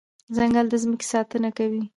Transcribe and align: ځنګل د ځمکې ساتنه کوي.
ځنګل 0.35 0.65
د 0.69 0.73
ځمکې 0.83 1.05
ساتنه 1.13 1.49
کوي. 1.57 1.83